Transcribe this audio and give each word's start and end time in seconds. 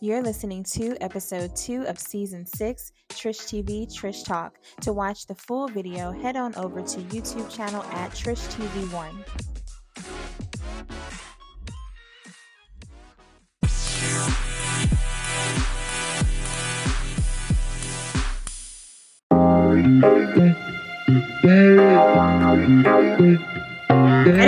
You're 0.00 0.22
listening 0.22 0.62
to 0.74 0.96
episode 1.02 1.56
2 1.56 1.88
of 1.88 1.98
season 1.98 2.46
6, 2.46 2.92
Trish 3.08 3.40
TV 3.48 3.92
Trish 3.92 4.24
Talk. 4.24 4.56
To 4.82 4.92
watch 4.92 5.26
the 5.26 5.34
full 5.34 5.66
video, 5.66 6.12
head 6.12 6.36
on 6.36 6.54
over 6.54 6.82
to 6.82 7.00
YouTube 7.00 7.52
channel 7.52 7.82
at 7.82 8.12
Trish 8.12 8.46
TV1. 8.54 9.24
I 23.10 23.54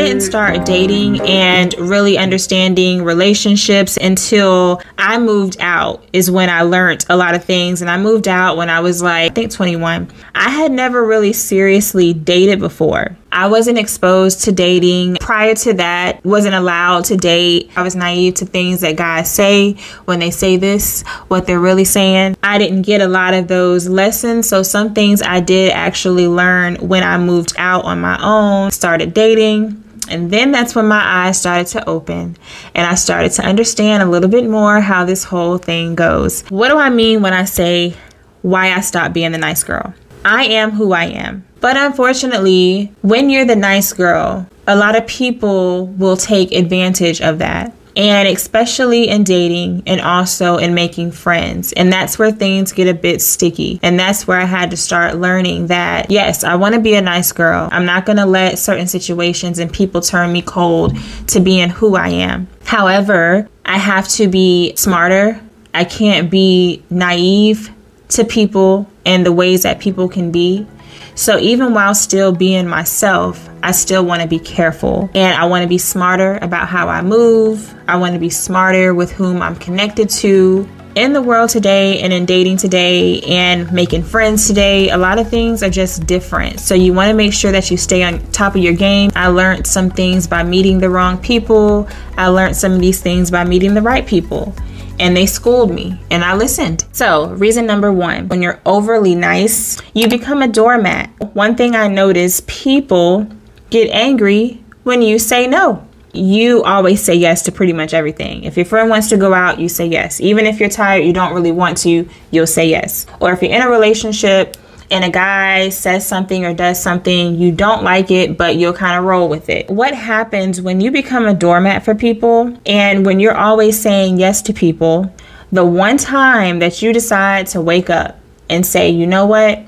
didn't 0.03 0.23
start 0.23 0.65
dating 0.65 1.21
and 1.21 1.75
really 1.79 2.19
understanding 2.19 3.05
relationships 3.05 3.97
until 3.97 4.83
I 4.99 5.19
moved 5.19 5.57
out, 5.61 6.05
is 6.13 6.31
when 6.31 6.49
I 6.49 6.63
learned 6.63 7.05
a 7.09 7.17
lot 7.17 7.35
of 7.35 7.45
things. 7.45 7.81
And 7.81 7.91
I 7.91 7.99
moved 7.99 8.29
out 8.29 8.57
when 8.57 8.71
I 8.71 8.81
was 8.81 9.03
like, 9.03 9.33
I 9.33 9.35
think 9.35 9.53
21. 9.53 10.11
I 10.35 10.51
had 10.51 10.73
never 10.73 11.05
really 11.05 11.33
seriously 11.33 12.13
dated 12.13 12.59
before. 12.59 13.17
I 13.33 13.47
wasn't 13.47 13.79
exposed 13.79 14.43
to 14.45 14.53
dating. 14.53 15.17
Prior 15.21 15.55
to 15.55 15.75
that, 15.75 16.25
wasn't 16.25 16.55
allowed 16.57 17.05
to 17.07 17.17
date. 17.17 17.71
I 17.77 17.83
was 17.83 17.95
naive 17.95 18.35
to 18.35 18.47
things 18.47 18.81
that 18.81 18.97
guys 18.97 19.31
say 19.31 19.75
when 20.07 20.19
they 20.19 20.31
say 20.31 20.57
this, 20.57 21.03
what 21.29 21.47
they're 21.47 21.61
really 21.61 21.85
saying. 21.85 22.37
I 22.43 22.59
didn't 22.59 22.83
get 22.83 23.01
a 23.01 23.07
lot 23.07 23.35
of 23.35 23.47
those 23.47 23.89
lessons. 23.89 24.49
So 24.49 24.63
some 24.63 24.95
things 24.95 25.23
I 25.23 25.41
did 25.41 25.73
actually 25.73 26.27
learn 26.27 26.77
when 26.77 27.05
I 27.05 27.19
moved 27.19 27.55
out 27.57 27.85
on 27.85 28.01
my 28.01 28.19
own, 28.21 28.73
started 28.73 29.15
dating. 29.15 29.85
And 30.11 30.31
then 30.31 30.53
that's 30.53 30.75
when 30.75 30.87
my 30.87 31.01
eyes 31.03 31.39
started 31.39 31.69
to 31.69 31.89
open 31.89 32.37
and 32.75 32.87
I 32.87 32.95
started 32.97 33.33
to 33.33 33.43
understand 33.43 34.03
a 34.03 34.07
little 34.07 34.29
bit 34.29 34.49
more 34.49 34.81
how 34.81 35.05
this 35.05 35.25
whole 35.25 35.59
thing 35.59 35.95
goes. 35.95 36.43
What 36.49 36.69
do 36.69 36.79
I 36.79 36.91
mean 36.91 37.23
when 37.23 37.33
I 37.33 37.45
say 37.45 37.95
why 38.43 38.73
I 38.73 38.81
stopped 38.81 39.15
being 39.15 39.33
the 39.33 39.39
nice 39.39 39.63
girl? 39.63 39.95
I 40.25 40.45
am 40.45 40.73
who 40.73 40.93
I 40.93 41.05
am. 41.05 41.47
But 41.61 41.77
unfortunately, 41.77 42.93
when 43.03 43.31
you're 43.31 43.45
the 43.45 43.57
nice 43.57 43.93
girl, 43.93 44.47
a 44.67 44.77
lot 44.77 44.97
of 44.97 45.07
people 45.07 45.87
will 45.87 46.17
take 46.17 46.53
advantage 46.53 47.21
of 47.21 47.39
that. 47.39 47.73
And 47.97 48.29
especially 48.29 49.09
in 49.09 49.25
dating 49.25 49.83
and 49.87 50.01
also 50.01 50.57
in 50.57 50.75
making 50.75 51.13
friends. 51.13 51.73
And 51.73 51.93
that's 51.93 52.19
where 52.19 52.31
things 52.31 52.73
get 52.73 52.87
a 52.87 52.95
bit 52.95 53.21
sticky. 53.21 53.81
And 53.83 53.99
that's 53.99 54.27
where 54.27 54.39
I 54.39 54.45
had 54.45 54.71
to 54.71 54.77
start 54.77 55.17
learning 55.17 55.69
that, 55.69 56.11
yes, 56.11 56.45
I 56.45 56.55
want 56.55 56.75
to 56.75 56.81
be 56.81 56.95
a 56.95 57.03
nice 57.03 57.33
girl. 57.33 57.69
I'm 57.73 57.87
not 57.87 58.07
going 58.07 58.19
to 58.19 58.27
let 58.27 58.59
certain 58.59 58.87
situations 58.87 59.59
and 59.59 59.73
people 59.73 60.01
turn 60.01 60.33
me 60.33 60.43
cold 60.43 60.97
to 61.29 61.41
being 61.41 61.69
who 61.69 61.97
I 61.97 62.09
am. 62.09 62.49
However, 62.65 63.49
I 63.65 63.79
have 63.79 64.09
to 64.09 64.29
be 64.29 64.75
smarter. 64.77 65.41
I 65.75 65.85
can't 65.85 66.31
be 66.31 66.83
naive 66.91 67.71
to 68.11 68.25
people 68.25 68.91
and 69.07 69.25
the 69.25 69.33
ways 69.33 69.63
that 69.63 69.81
people 69.81 70.09
can 70.09 70.31
be. 70.31 70.67
So 71.15 71.39
even 71.39 71.75
while 71.75 71.95
still 71.95 72.33
being 72.33 72.67
myself, 72.67 73.49
I 73.63 73.73
still 73.73 74.05
want 74.05 74.23
to 74.23 74.29
be 74.29 74.39
careful 74.39 75.11
and 75.15 75.37
I 75.37 75.45
want 75.47 75.63
to 75.63 75.69
be 75.69 75.79
smarter 75.79 76.39
about 76.41 76.69
how 76.69 76.89
I 76.89 77.03
move. 77.03 77.75
I 77.87 77.97
want 77.97 78.15
to 78.15 78.19
be 78.19 78.31
smarter 78.31 78.95
with 78.95 79.13
whom 79.13 79.43
I'm 79.43 79.57
connected 79.57 80.09
to. 80.11 80.69
In 80.97 81.13
the 81.13 81.23
world 81.23 81.51
today 81.51 82.01
and 82.01 82.13
in 82.13 82.27
dating 82.27 82.57
today 82.57 83.21
and 83.21 83.73
making 83.73 84.03
friends 84.03 84.49
today, 84.49 84.91
a 84.91 84.99
lot 84.99 85.21
of 85.21 85.29
things 85.29 85.63
are 85.63 85.71
just 85.71 86.05
different. 86.05 86.59
So 86.59 86.75
you 86.75 86.93
want 86.93 87.11
to 87.11 87.15
make 87.15 87.33
sure 87.33 87.53
that 87.53 87.71
you 87.71 87.77
stay 87.77 88.03
on 88.03 88.19
top 88.33 88.57
of 88.57 88.63
your 88.63 88.73
game. 88.73 89.11
I 89.15 89.29
learned 89.29 89.69
some 89.69 89.91
things 89.91 90.27
by 90.27 90.43
meeting 90.43 90.79
the 90.79 90.91
wrong 90.91 91.19
people. 91.19 91.89
I 92.17 92.27
learned 92.29 92.57
some 92.57 92.73
of 92.73 92.81
these 92.81 93.01
things 93.01 93.31
by 93.31 93.45
meeting 93.45 93.75
the 93.75 93.83
right 93.83 94.05
people 94.05 94.53
and 95.01 95.17
they 95.17 95.27
schooled 95.27 95.73
me 95.73 95.99
and 96.11 96.23
I 96.23 96.37
listened. 96.37 96.85
So, 96.93 97.31
reason 97.31 97.67
number 97.67 97.93
one 97.93 98.29
when 98.29 98.43
you're 98.43 98.61
overly 98.67 99.15
nice, 99.15 99.81
you 99.95 100.07
become 100.09 100.43
a 100.43 100.49
doormat. 100.49 101.09
One 101.35 101.57
thing 101.57 101.75
I 101.75 101.89
notice 101.89 102.43
people 102.47 103.27
get 103.71 103.91
angry 103.91 104.63
when 104.85 105.03
you 105.03 105.19
say 105.19 105.47
no. 105.47 105.87
You 106.13 106.63
always 106.65 107.03
say 107.03 107.15
yes 107.15 107.43
to 107.43 107.53
pretty 107.53 107.73
much 107.73 107.95
everything. 107.95 108.45
If 108.45 108.57
your 108.57 108.67
friend 108.67 108.91
wants 108.91 109.09
to 109.11 109.17
go 109.17 109.33
out, 109.33 109.61
you 109.61 109.69
say 109.69 109.87
yes. 109.87 110.21
Even 110.21 110.45
if 110.45 110.59
you're 110.59 110.69
tired, 110.69 111.05
you 111.05 111.13
don't 111.13 111.33
really 111.33 111.53
want 111.53 111.79
to, 111.79 112.09
you'll 112.31 112.47
say 112.49 112.69
yes. 112.69 113.07
Or 113.21 113.33
if 113.33 113.43
you're 113.43 113.53
in 113.53 113.63
a 113.63 113.71
relationship, 113.71 114.57
and 114.91 115.05
a 115.05 115.11
guy 115.11 115.69
says 115.69 116.07
something 116.07 116.45
or 116.45 116.53
does 116.53 116.83
something, 116.83 117.37
you 117.37 117.53
don't 117.53 117.85
like 117.85 118.11
it, 118.11 118.37
but 118.37 118.57
you'll 118.57 118.73
kind 118.73 118.99
of 118.99 119.05
roll 119.05 119.29
with 119.29 119.49
it. 119.49 119.71
What 119.71 119.95
happens 119.95 120.61
when 120.61 120.81
you 120.81 120.91
become 120.91 121.27
a 121.27 121.35
doormat 121.35 121.85
for 121.85 121.95
people 121.95 122.57
and 122.67 123.07
when 123.07 123.21
you're 123.21 123.37
always 123.37 123.81
saying 123.81 124.19
yes 124.19 124.43
to 124.43 124.53
people, 124.53 125.13
the 125.53 125.65
one 125.65 125.97
time 125.97 126.59
that 126.59 126.83
you 126.83 126.93
decide 126.93 127.47
to 127.49 127.61
wake 127.61 127.91
up 127.91 128.19
and 128.49 128.67
say, 128.67 128.91
you 128.91 129.07
know 129.07 129.27
what? 129.27 129.65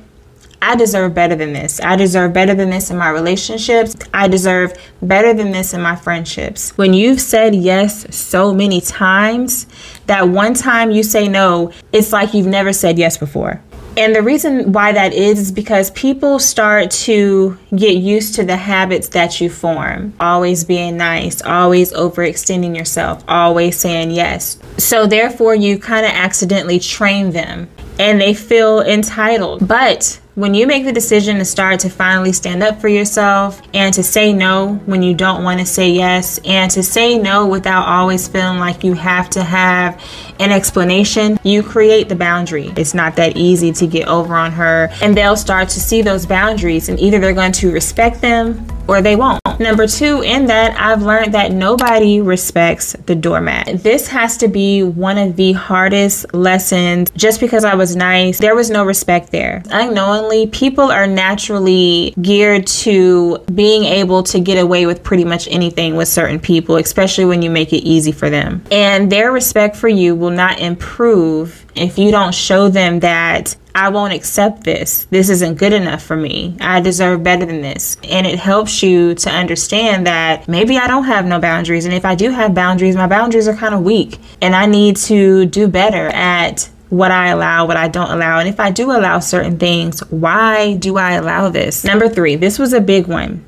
I 0.64 0.76
deserve 0.76 1.12
better 1.12 1.34
than 1.34 1.52
this. 1.52 1.80
I 1.80 1.96
deserve 1.96 2.32
better 2.32 2.54
than 2.54 2.70
this 2.70 2.88
in 2.90 2.96
my 2.96 3.08
relationships. 3.08 3.96
I 4.14 4.28
deserve 4.28 4.72
better 5.02 5.34
than 5.34 5.50
this 5.50 5.74
in 5.74 5.82
my 5.82 5.96
friendships. 5.96 6.76
When 6.78 6.94
you've 6.94 7.20
said 7.20 7.52
yes 7.52 8.14
so 8.14 8.54
many 8.54 8.80
times, 8.80 9.66
that 10.06 10.28
one 10.28 10.54
time 10.54 10.92
you 10.92 11.02
say 11.02 11.26
no, 11.26 11.72
it's 11.90 12.12
like 12.12 12.32
you've 12.32 12.46
never 12.46 12.72
said 12.72 12.96
yes 12.96 13.16
before. 13.16 13.60
And 13.96 14.14
the 14.14 14.22
reason 14.22 14.72
why 14.72 14.92
that 14.92 15.12
is 15.12 15.38
is 15.38 15.52
because 15.52 15.90
people 15.90 16.38
start 16.38 16.90
to 16.90 17.58
get 17.76 17.96
used 17.96 18.34
to 18.36 18.44
the 18.44 18.56
habits 18.56 19.08
that 19.08 19.40
you 19.40 19.50
form. 19.50 20.14
Always 20.18 20.64
being 20.64 20.96
nice, 20.96 21.42
always 21.42 21.92
overextending 21.92 22.76
yourself, 22.76 23.22
always 23.28 23.76
saying 23.76 24.12
yes. 24.12 24.58
So 24.78 25.06
therefore 25.06 25.54
you 25.54 25.78
kind 25.78 26.06
of 26.06 26.12
accidentally 26.12 26.78
train 26.78 27.32
them 27.32 27.68
and 27.98 28.18
they 28.20 28.32
feel 28.32 28.80
entitled. 28.80 29.68
But 29.68 30.20
when 30.34 30.54
you 30.54 30.66
make 30.66 30.84
the 30.84 30.92
decision 30.92 31.36
to 31.36 31.44
start 31.44 31.80
to 31.80 31.90
finally 31.90 32.32
stand 32.32 32.62
up 32.62 32.80
for 32.80 32.88
yourself 32.88 33.60
and 33.74 33.92
to 33.92 34.02
say 34.02 34.32
no 34.32 34.76
when 34.86 35.02
you 35.02 35.14
don't 35.14 35.44
want 35.44 35.60
to 35.60 35.66
say 35.66 35.90
yes, 35.90 36.40
and 36.46 36.70
to 36.70 36.82
say 36.82 37.18
no 37.18 37.46
without 37.46 37.86
always 37.86 38.28
feeling 38.28 38.58
like 38.58 38.82
you 38.82 38.94
have 38.94 39.28
to 39.28 39.44
have 39.44 40.02
an 40.40 40.50
explanation, 40.50 41.38
you 41.42 41.62
create 41.62 42.08
the 42.08 42.16
boundary. 42.16 42.72
It's 42.76 42.94
not 42.94 43.14
that 43.16 43.36
easy 43.36 43.72
to 43.72 43.86
get 43.86 44.08
over 44.08 44.34
on 44.34 44.52
her, 44.52 44.88
and 45.02 45.14
they'll 45.14 45.36
start 45.36 45.68
to 45.70 45.80
see 45.80 46.00
those 46.00 46.24
boundaries, 46.24 46.88
and 46.88 46.98
either 46.98 47.18
they're 47.18 47.34
going 47.34 47.52
to 47.52 47.70
respect 47.70 48.22
them 48.22 48.66
or 48.88 49.02
they 49.02 49.16
won't. 49.16 49.40
Number 49.58 49.86
two, 49.86 50.22
in 50.22 50.46
that, 50.46 50.78
I've 50.78 51.02
learned 51.02 51.34
that 51.34 51.52
nobody 51.52 52.20
respects 52.20 52.94
the 53.06 53.14
doormat. 53.14 53.82
This 53.82 54.08
has 54.08 54.36
to 54.38 54.48
be 54.48 54.82
one 54.82 55.18
of 55.18 55.36
the 55.36 55.52
hardest 55.52 56.34
lessons. 56.34 57.10
Just 57.10 57.38
because 57.38 57.64
I 57.64 57.74
was 57.74 57.94
nice, 57.94 58.38
there 58.38 58.56
was 58.56 58.70
no 58.70 58.84
respect 58.84 59.30
there. 59.30 59.62
Unknowingly, 59.70 60.48
people 60.48 60.90
are 60.90 61.06
naturally 61.06 62.14
geared 62.20 62.66
to 62.66 63.38
being 63.54 63.84
able 63.84 64.22
to 64.24 64.40
get 64.40 64.58
away 64.58 64.86
with 64.86 65.04
pretty 65.04 65.24
much 65.24 65.46
anything 65.48 65.96
with 65.96 66.08
certain 66.08 66.40
people, 66.40 66.76
especially 66.76 67.24
when 67.24 67.42
you 67.42 67.50
make 67.50 67.72
it 67.72 67.84
easy 67.84 68.12
for 68.12 68.30
them. 68.30 68.64
And 68.72 69.12
their 69.12 69.30
respect 69.30 69.76
for 69.76 69.88
you 69.88 70.16
will 70.16 70.30
not 70.30 70.58
improve 70.58 71.61
if 71.74 71.98
you 71.98 72.10
don't 72.10 72.34
show 72.34 72.68
them 72.68 73.00
that 73.00 73.56
I 73.74 73.88
won't 73.88 74.12
accept 74.12 74.64
this. 74.64 75.04
This 75.06 75.30
isn't 75.30 75.54
good 75.54 75.72
enough 75.72 76.02
for 76.02 76.16
me. 76.16 76.56
I 76.60 76.80
deserve 76.80 77.22
better 77.22 77.46
than 77.46 77.62
this. 77.62 77.96
And 78.04 78.26
it 78.26 78.38
helps 78.38 78.82
you 78.82 79.14
to 79.14 79.30
understand 79.30 80.06
that 80.06 80.46
maybe 80.46 80.76
I 80.76 80.86
don't 80.86 81.04
have 81.04 81.24
no 81.24 81.38
boundaries. 81.38 81.84
And 81.84 81.94
if 81.94 82.04
I 82.04 82.14
do 82.14 82.30
have 82.30 82.54
boundaries, 82.54 82.96
my 82.96 83.06
boundaries 83.06 83.48
are 83.48 83.56
kind 83.56 83.74
of 83.74 83.82
weak. 83.82 84.18
And 84.42 84.54
I 84.54 84.66
need 84.66 84.96
to 84.96 85.46
do 85.46 85.68
better 85.68 86.08
at 86.08 86.68
what 86.90 87.10
I 87.10 87.28
allow, 87.28 87.66
what 87.66 87.78
I 87.78 87.88
don't 87.88 88.10
allow. 88.10 88.38
And 88.38 88.48
if 88.48 88.60
I 88.60 88.70
do 88.70 88.90
allow 88.90 89.18
certain 89.20 89.58
things, 89.58 90.00
why 90.10 90.74
do 90.76 90.98
I 90.98 91.12
allow 91.12 91.48
this? 91.48 91.84
Number 91.84 92.08
three, 92.08 92.36
this 92.36 92.58
was 92.58 92.74
a 92.74 92.80
big 92.82 93.06
one. 93.06 93.46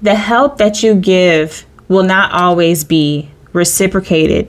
The 0.00 0.14
help 0.14 0.56
that 0.56 0.82
you 0.82 0.94
give 0.94 1.66
will 1.88 2.04
not 2.04 2.32
always 2.32 2.84
be 2.84 3.30
reciprocated 3.52 4.48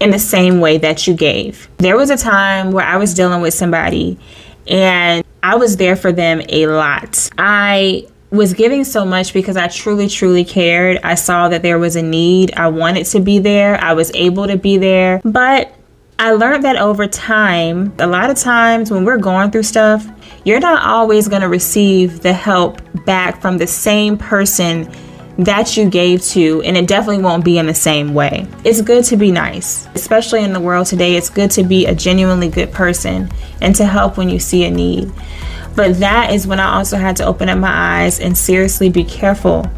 in 0.00 0.10
the 0.10 0.18
same 0.18 0.60
way 0.60 0.78
that 0.78 1.06
you 1.06 1.14
gave. 1.14 1.68
There 1.78 1.96
was 1.96 2.10
a 2.10 2.16
time 2.16 2.72
where 2.72 2.84
I 2.84 2.96
was 2.96 3.14
dealing 3.14 3.42
with 3.42 3.54
somebody 3.54 4.18
and 4.66 5.24
I 5.42 5.56
was 5.56 5.76
there 5.76 5.96
for 5.96 6.10
them 6.10 6.42
a 6.48 6.66
lot. 6.66 7.30
I 7.38 8.06
was 8.30 8.54
giving 8.54 8.84
so 8.84 9.04
much 9.04 9.32
because 9.32 9.56
I 9.56 9.68
truly, 9.68 10.08
truly 10.08 10.44
cared. 10.44 10.98
I 11.02 11.14
saw 11.16 11.48
that 11.48 11.62
there 11.62 11.78
was 11.78 11.96
a 11.96 12.02
need. 12.02 12.52
I 12.54 12.68
wanted 12.68 13.04
to 13.06 13.20
be 13.20 13.38
there. 13.38 13.78
I 13.82 13.92
was 13.92 14.10
able 14.14 14.46
to 14.46 14.56
be 14.56 14.78
there. 14.78 15.20
But 15.24 15.74
I 16.18 16.32
learned 16.32 16.64
that 16.64 16.76
over 16.76 17.06
time, 17.06 17.94
a 17.98 18.06
lot 18.06 18.30
of 18.30 18.36
times 18.38 18.90
when 18.90 19.04
we're 19.04 19.18
going 19.18 19.50
through 19.50 19.64
stuff, 19.64 20.06
you're 20.44 20.60
not 20.60 20.86
always 20.86 21.28
going 21.28 21.42
to 21.42 21.48
receive 21.48 22.20
the 22.20 22.32
help 22.32 22.80
back 23.04 23.40
from 23.40 23.58
the 23.58 23.66
same 23.66 24.16
person 24.16 24.90
that 25.44 25.76
you 25.76 25.88
gave 25.88 26.22
to, 26.22 26.62
and 26.62 26.76
it 26.76 26.86
definitely 26.86 27.22
won't 27.22 27.44
be 27.44 27.58
in 27.58 27.66
the 27.66 27.74
same 27.74 28.14
way. 28.14 28.46
It's 28.64 28.80
good 28.80 29.04
to 29.06 29.16
be 29.16 29.30
nice, 29.30 29.86
especially 29.94 30.42
in 30.42 30.52
the 30.52 30.60
world 30.60 30.86
today. 30.86 31.16
It's 31.16 31.30
good 31.30 31.50
to 31.52 31.62
be 31.62 31.86
a 31.86 31.94
genuinely 31.94 32.48
good 32.48 32.72
person 32.72 33.30
and 33.60 33.74
to 33.76 33.86
help 33.86 34.16
when 34.16 34.28
you 34.28 34.38
see 34.38 34.64
a 34.64 34.70
need. 34.70 35.12
But 35.76 36.00
that 36.00 36.32
is 36.32 36.46
when 36.46 36.60
I 36.60 36.76
also 36.76 36.96
had 36.96 37.16
to 37.16 37.24
open 37.24 37.48
up 37.48 37.58
my 37.58 38.02
eyes 38.02 38.20
and 38.20 38.36
seriously 38.36 38.90
be 38.90 39.04
careful 39.04 39.70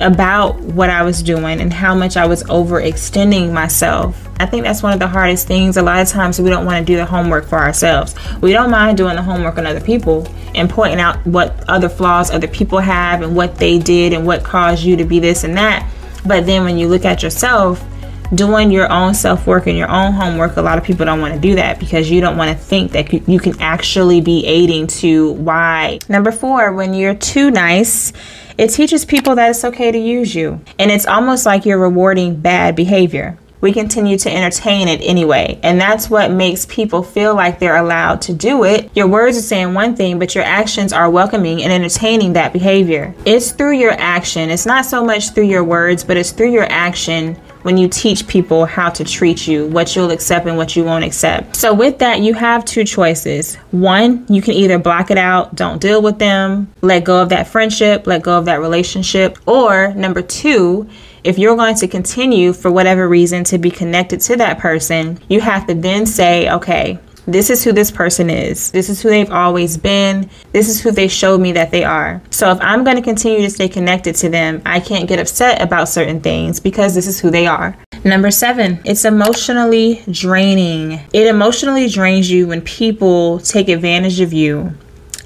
about 0.00 0.60
what 0.60 0.90
I 0.90 1.02
was 1.02 1.22
doing 1.22 1.60
and 1.60 1.72
how 1.72 1.94
much 1.94 2.16
I 2.16 2.26
was 2.26 2.42
overextending 2.44 3.52
myself. 3.52 4.28
I 4.40 4.46
think 4.46 4.64
that's 4.64 4.82
one 4.82 4.92
of 4.92 4.98
the 4.98 5.06
hardest 5.06 5.46
things. 5.46 5.76
A 5.76 5.82
lot 5.82 6.00
of 6.00 6.08
times 6.08 6.40
we 6.40 6.50
don't 6.50 6.64
want 6.64 6.84
to 6.84 6.92
do 6.92 6.96
the 6.96 7.06
homework 7.06 7.46
for 7.46 7.58
ourselves. 7.58 8.14
We 8.40 8.52
don't 8.52 8.70
mind 8.70 8.96
doing 8.96 9.16
the 9.16 9.22
homework 9.22 9.58
on 9.58 9.66
other 9.66 9.80
people 9.80 10.26
and 10.54 10.68
pointing 10.68 11.00
out 11.00 11.24
what 11.26 11.68
other 11.68 11.88
flaws 11.88 12.30
other 12.30 12.48
people 12.48 12.78
have 12.78 13.22
and 13.22 13.36
what 13.36 13.56
they 13.56 13.78
did 13.78 14.12
and 14.12 14.26
what 14.26 14.42
caused 14.42 14.82
you 14.82 14.96
to 14.96 15.04
be 15.04 15.20
this 15.20 15.44
and 15.44 15.56
that. 15.56 15.88
But 16.26 16.46
then 16.46 16.64
when 16.64 16.78
you 16.78 16.88
look 16.88 17.04
at 17.04 17.22
yourself, 17.22 17.84
doing 18.34 18.70
your 18.70 18.90
own 18.90 19.14
self 19.14 19.46
work 19.46 19.66
and 19.66 19.76
your 19.76 19.90
own 19.90 20.12
homework, 20.12 20.56
a 20.56 20.62
lot 20.62 20.78
of 20.78 20.84
people 20.84 21.06
don't 21.06 21.20
want 21.20 21.34
to 21.34 21.40
do 21.40 21.54
that 21.56 21.78
because 21.78 22.10
you 22.10 22.20
don't 22.20 22.36
want 22.36 22.50
to 22.50 22.64
think 22.64 22.92
that 22.92 23.12
you 23.28 23.38
can 23.38 23.60
actually 23.60 24.20
be 24.20 24.44
aiding 24.46 24.86
to 24.86 25.32
why. 25.32 25.98
Number 26.08 26.32
four, 26.32 26.72
when 26.72 26.94
you're 26.94 27.14
too 27.14 27.50
nice, 27.50 28.12
it 28.58 28.68
teaches 28.68 29.04
people 29.04 29.34
that 29.36 29.50
it's 29.50 29.64
okay 29.64 29.90
to 29.90 29.98
use 29.98 30.34
you. 30.34 30.60
And 30.78 30.90
it's 30.90 31.06
almost 31.06 31.46
like 31.46 31.64
you're 31.64 31.78
rewarding 31.78 32.40
bad 32.40 32.76
behavior. 32.76 33.38
We 33.60 33.72
continue 33.72 34.18
to 34.18 34.34
entertain 34.34 34.88
it 34.88 35.00
anyway. 35.02 35.60
And 35.62 35.80
that's 35.80 36.10
what 36.10 36.32
makes 36.32 36.66
people 36.66 37.04
feel 37.04 37.36
like 37.36 37.60
they're 37.60 37.76
allowed 37.76 38.20
to 38.22 38.32
do 38.32 38.64
it. 38.64 38.90
Your 38.96 39.06
words 39.06 39.38
are 39.38 39.42
saying 39.42 39.72
one 39.72 39.94
thing, 39.94 40.18
but 40.18 40.34
your 40.34 40.42
actions 40.42 40.92
are 40.92 41.08
welcoming 41.08 41.62
and 41.62 41.72
entertaining 41.72 42.32
that 42.32 42.52
behavior. 42.52 43.14
It's 43.24 43.52
through 43.52 43.78
your 43.78 43.92
action. 43.92 44.50
It's 44.50 44.66
not 44.66 44.84
so 44.84 45.04
much 45.04 45.30
through 45.30 45.46
your 45.46 45.62
words, 45.62 46.02
but 46.02 46.16
it's 46.16 46.32
through 46.32 46.50
your 46.50 46.66
action 46.70 47.36
when 47.62 47.76
you 47.76 47.88
teach 47.88 48.26
people 48.26 48.66
how 48.66 48.90
to 48.90 49.04
treat 49.04 49.46
you, 49.46 49.66
what 49.66 49.94
you'll 49.94 50.10
accept 50.10 50.46
and 50.46 50.56
what 50.56 50.76
you 50.76 50.84
won't 50.84 51.04
accept. 51.04 51.56
So, 51.56 51.72
with 51.72 51.98
that, 51.98 52.20
you 52.20 52.34
have 52.34 52.64
two 52.64 52.84
choices. 52.84 53.56
One, 53.70 54.26
you 54.28 54.42
can 54.42 54.54
either 54.54 54.78
block 54.78 55.10
it 55.10 55.18
out, 55.18 55.54
don't 55.54 55.80
deal 55.80 56.02
with 56.02 56.18
them, 56.18 56.72
let 56.80 57.04
go 57.04 57.22
of 57.22 57.28
that 57.30 57.46
friendship, 57.46 58.06
let 58.06 58.22
go 58.22 58.38
of 58.38 58.44
that 58.46 58.60
relationship. 58.60 59.38
Or, 59.46 59.92
number 59.94 60.22
two, 60.22 60.88
if 61.24 61.38
you're 61.38 61.56
going 61.56 61.76
to 61.76 61.88
continue 61.88 62.52
for 62.52 62.70
whatever 62.70 63.08
reason 63.08 63.44
to 63.44 63.58
be 63.58 63.70
connected 63.70 64.20
to 64.22 64.36
that 64.36 64.58
person, 64.58 65.20
you 65.28 65.40
have 65.40 65.66
to 65.68 65.74
then 65.74 66.04
say, 66.04 66.50
okay, 66.50 66.98
this 67.26 67.50
is 67.50 67.62
who 67.62 67.72
this 67.72 67.90
person 67.90 68.28
is. 68.30 68.70
This 68.72 68.88
is 68.88 69.00
who 69.00 69.08
they've 69.08 69.30
always 69.30 69.76
been. 69.76 70.28
This 70.52 70.68
is 70.68 70.80
who 70.80 70.90
they 70.90 71.08
showed 71.08 71.40
me 71.40 71.52
that 71.52 71.70
they 71.70 71.84
are. 71.84 72.20
So 72.30 72.50
if 72.50 72.58
I'm 72.60 72.84
going 72.84 72.96
to 72.96 73.02
continue 73.02 73.40
to 73.42 73.50
stay 73.50 73.68
connected 73.68 74.14
to 74.16 74.28
them, 74.28 74.60
I 74.66 74.80
can't 74.80 75.08
get 75.08 75.18
upset 75.18 75.62
about 75.62 75.88
certain 75.88 76.20
things 76.20 76.58
because 76.58 76.94
this 76.94 77.06
is 77.06 77.20
who 77.20 77.30
they 77.30 77.46
are. 77.46 77.76
Number 78.04 78.30
seven, 78.30 78.80
it's 78.84 79.04
emotionally 79.04 80.02
draining. 80.10 81.00
It 81.12 81.26
emotionally 81.28 81.88
drains 81.88 82.30
you 82.30 82.48
when 82.48 82.60
people 82.62 83.38
take 83.38 83.68
advantage 83.68 84.20
of 84.20 84.32
you 84.32 84.74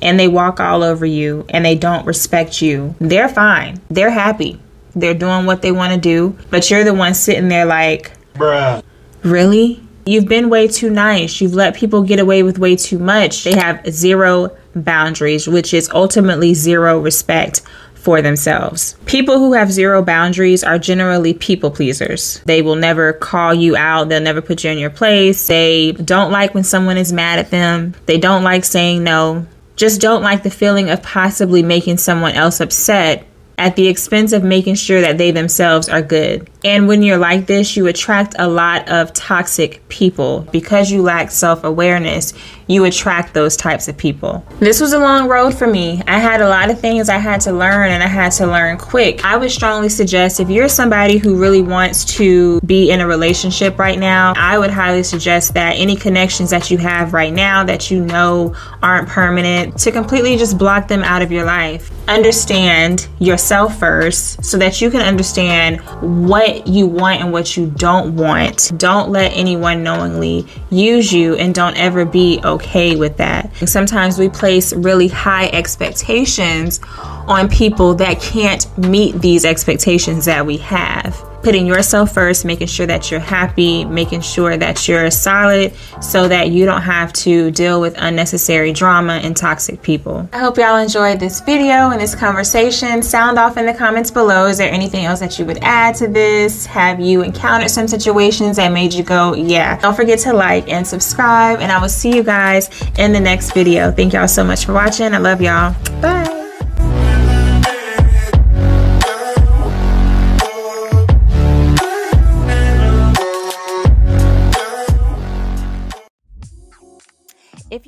and 0.03 0.21
they 0.21 0.29
walk 0.29 0.61
all 0.61 0.83
over 0.83 1.07
you 1.07 1.47
and 1.49 1.65
they 1.65 1.75
don't 1.75 2.07
respect 2.07 2.61
you. 2.61 2.95
They're 3.01 3.29
fine. 3.29 3.81
They're 3.89 4.11
happy. 4.11 4.61
They're 4.95 5.15
doing 5.15 5.47
what 5.47 5.63
they 5.63 5.73
want 5.73 5.95
to 5.95 6.01
do, 6.01 6.37
but 6.51 6.71
you're 6.71 6.85
the 6.85 6.95
one 6.95 7.15
sitting 7.15 7.49
there 7.49 7.67
like, 7.67 8.13
bruh. 8.35 8.83
Really? 9.23 9.86
You've 10.09 10.29
been 10.29 10.51
way 10.51 10.69
too 10.69 10.89
nice. 10.89 11.41
You've 11.41 11.55
let 11.55 11.75
people 11.75 12.05
get 12.05 12.21
away 12.21 12.45
with 12.45 12.61
way 12.61 12.77
too 12.77 13.01
much. 13.01 13.43
They 13.43 13.57
have 13.57 13.85
zero 13.91 14.57
boundaries, 14.77 15.49
which 15.49 15.75
is 15.75 15.91
ultimately 15.93 16.55
zero 16.55 17.01
respect 17.01 17.63
for 17.95 18.23
themselves. 18.23 18.95
People 19.07 19.39
who 19.39 19.55
have 19.55 19.73
zero 19.73 20.01
boundaries 20.03 20.63
are 20.63 20.79
generally 20.79 21.35
people 21.35 21.73
pleasers. 21.73 22.41
They 22.45 22.63
will 22.63 22.77
never 22.77 23.15
call 23.15 23.53
you 23.53 23.77
out, 23.77 24.09
they'll 24.09 24.21
never 24.21 24.41
put 24.41 24.63
you 24.63 24.71
in 24.71 24.79
your 24.79 24.91
place. 24.91 25.49
They 25.49 25.91
don't 25.91 26.31
like 26.31 26.55
when 26.55 26.63
someone 26.63 26.99
is 26.99 27.13
mad 27.13 27.41
at 27.41 27.51
them, 27.51 27.97
they 28.07 28.17
don't 28.17 28.45
like 28.45 28.65
saying 28.65 29.03
no. 29.03 29.45
Just 29.75 30.01
don't 30.01 30.23
like 30.23 30.45
the 30.45 30.51
feeling 30.51 30.89
of 30.89 31.03
possibly 31.03 31.65
making 31.65 31.97
someone 31.97 32.35
else 32.35 32.61
upset 32.61 33.27
at 33.59 33.75
the 33.75 33.89
expense 33.89 34.33
of 34.33 34.45
making 34.45 34.77
sure 34.77 35.01
that 35.01 35.19
they 35.19 35.33
themselves 35.33 35.89
are 35.89 36.03
good. 36.03 36.49
And 36.67 36.89
when 36.89 37.05
you're 37.05 37.17
like 37.17 37.47
this, 37.47 37.77
you 37.77 37.87
attract 37.87 38.35
a 38.41 38.49
lot 38.49 38.89
of 38.89 39.13
toxic 39.13 39.89
people. 39.89 40.41
Because 40.51 40.91
you 40.91 41.01
lack 41.01 41.31
self 41.31 41.63
awareness, 41.63 42.35
you 42.67 42.85
attract 42.85 43.35
those 43.35 43.57
types 43.57 43.87
of 43.87 43.97
people. 43.97 44.45
This 44.59 44.81
was 44.81 44.93
a 44.93 44.99
long 44.99 45.29
road 45.29 45.55
for 45.55 45.69
me. 45.69 46.03
I 46.09 46.19
had 46.19 46.41
a 46.41 46.49
lot 46.49 46.71
of 46.71 46.81
things 46.81 47.09
I 47.09 47.19
had 47.19 47.41
to 47.43 47.53
learn 47.53 47.93
and 47.93 48.03
I 48.03 48.09
had 48.09 48.33
to 48.33 48.47
learn 48.47 48.79
quick. 48.79 49.25
I 49.25 49.37
would 49.37 49.53
strongly 49.53 49.89
suggest 49.89 50.41
if 50.41 50.51
you're 50.51 50.69
somebody 50.69 51.19
who 51.19 51.37
really 51.41 51.63
wants 51.63 52.05
to 52.17 52.61
be 52.63 52.91
in 52.91 53.01
a 53.01 53.07
relationship 53.07 53.79
right 53.79 53.99
now, 53.99 54.35
I 54.37 54.59
would 54.59 54.71
highly 54.71 55.05
suggest 55.05 55.55
that 55.55 55.77
any 55.77 55.95
connections 55.95 56.51
that 56.51 56.71
you 56.71 56.79
have 56.79 57.13
right 57.13 57.33
now 57.33 57.63
that 57.63 57.91
you 57.91 58.05
know 58.05 58.57
aren't 58.83 59.09
permanent, 59.09 59.79
to 59.79 59.93
completely 59.93 60.37
just 60.37 60.59
block 60.59 60.89
them 60.89 61.05
out 61.05 61.23
of 61.23 61.31
your 61.31 61.45
life. 61.45 61.93
Understand 62.09 63.07
yourself 63.21 63.79
first 63.79 64.45
so 64.45 64.59
that 64.59 64.81
you 64.81 64.91
can 64.91 65.01
understand 65.01 65.81
what 66.27 66.56
you 66.65 66.87
want 66.87 67.21
and 67.21 67.33
what 67.33 67.57
you 67.57 67.67
don't 67.67 68.15
want. 68.17 68.73
Don't 68.77 69.11
let 69.11 69.33
anyone 69.37 69.83
knowingly 69.83 70.47
use 70.71 71.13
you 71.13 71.35
and 71.35 71.55
don't 71.55 71.77
ever 71.77 72.05
be 72.05 72.41
okay 72.45 72.97
with 72.97 73.17
that. 73.17 73.55
Sometimes 73.69 74.19
we 74.19 74.29
place 74.29 74.73
really 74.73 75.09
high 75.09 75.49
expectations 75.49 76.81
on 77.27 77.49
people 77.49 77.95
that 77.95 78.21
can't 78.21 78.67
meet 78.79 79.21
these 79.21 79.45
expectations 79.45 80.25
that 80.27 80.47
we 80.47 80.57
have 80.59 81.23
putting 81.47 81.65
yourself 81.65 82.13
first, 82.13 82.45
making 82.45 82.67
sure 82.67 82.87
that 82.87 83.09
you're 83.09 83.21
happy, 83.21 83.85
making 83.85 84.21
sure 84.21 84.57
that 84.57 84.89
you're 84.89 85.13
solid 85.13 85.73
so 86.01 86.27
that 86.27 86.51
you 86.51 86.67
don't 86.67 86.83
have 86.83 87.13
to 87.13 87.53
deal 87.53 87.81
with 87.81 87.95
unnecessary 87.99 88.73
drama 88.73 89.21
and 89.23 89.37
toxic 89.37 89.81
people. 89.81 90.29
I 90.33 90.41
hope 90.41 90.57
y'all 90.57 90.77
enjoyed 90.77 91.21
this 91.21 91.41
video 91.41 91.91
and 91.91 92.01
this 92.01 92.17
conversation. 92.17 93.01
Sound 93.01 93.39
off 93.39 93.57
in 93.57 93.65
the 93.65 93.73
comments 93.73 94.11
below. 94.11 94.47
Is 94.47 94.59
there 94.59 94.73
anything 94.73 95.05
else 95.05 95.21
that 95.21 95.39
you 95.39 95.45
would 95.45 95.59
add 95.63 95.95
to 95.97 96.09
this? 96.09 96.67
Have 96.67 96.99
you 96.99 97.23
encountered 97.23 97.71
some 97.71 97.87
situations 97.87 98.57
that 98.57 98.73
made 98.73 98.93
you 98.93 99.05
go, 99.05 99.33
yeah? 99.37 99.79
Don't 99.79 99.95
forget 99.95 100.19
to 100.21 100.33
like 100.33 100.69
and 100.69 100.85
subscribe, 100.85 101.61
and 101.61 101.71
I 101.71 101.81
will 101.81 101.89
see 101.89 102.13
you 102.13 102.25
guys 102.25 102.71
in 102.99 103.13
the 103.13 103.21
next 103.21 103.53
video. 103.53 103.93
Thank 103.93 104.15
y'all 104.15 104.27
so 104.27 104.43
much 104.43 104.67
for 104.67 104.73
watching. 104.73 105.15
I 105.15 105.19
love 105.19 105.41
y'all. 105.41 105.77
Bye. 106.03 106.36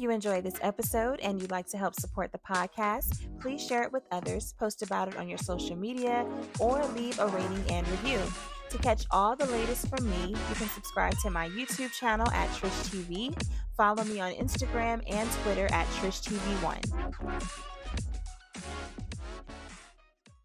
You 0.09 0.15
enjoyed 0.15 0.43
this 0.43 0.59
episode 0.63 1.21
and 1.21 1.41
you'd 1.41 1.51
like 1.51 1.67
to 1.69 1.77
help 1.77 1.95
support 1.95 2.33
the 2.33 2.39
podcast, 2.39 3.27
please 3.41 3.65
share 3.65 3.83
it 3.83 3.93
with 3.93 4.05
others, 4.11 4.55
post 4.59 4.83
about 4.83 5.09
it 5.09 5.17
on 5.19 5.29
your 5.29 5.39
social 5.39 5.77
media, 5.77 6.27
or 6.59 6.83
leave 6.97 7.19
a 7.19 7.27
rating 7.27 7.65
and 7.71 7.87
review. 7.89 8.21
To 8.71 8.79
catch 8.79 9.05
all 9.11 9.37
the 9.37 9.47
latest 9.47 9.89
from 9.89 10.09
me, 10.09 10.29
you 10.29 10.55
can 10.55 10.69
subscribe 10.69 11.19
to 11.19 11.31
my 11.31 11.49
YouTube 11.51 11.93
channel 11.93 12.29
at 12.31 12.49
Trish 12.51 12.89
TV, 12.89 13.35
follow 13.77 14.05
me 14.05 14.19
on 14.19 14.33
Instagram 14.33 15.03
and 15.11 15.31
Twitter 15.43 15.69
at 15.73 15.87
TrishTV1. 15.89 17.78